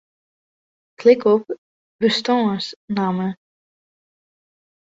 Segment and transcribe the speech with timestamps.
[0.99, 1.43] Klik op
[1.99, 3.27] bestânsnamme.